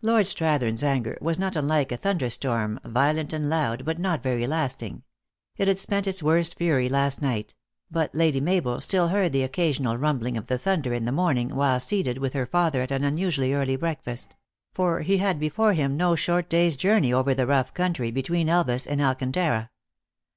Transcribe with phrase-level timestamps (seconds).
[0.00, 4.22] Lord Strathern s anger was not unlike a thunder storm, violent and loud, but not
[4.22, 5.02] very lasting.
[5.56, 7.52] It had spent its worst fury last night;
[7.90, 11.80] but Lady Mabel still heard the occasional rumbling of the thunder in the morning, while
[11.80, 14.36] seated, with her father, at an unusu ally early breakfast;
[14.72, 18.48] for he had before him no short day s journey over the rough country between
[18.48, 19.70] Elvas and Alcantara.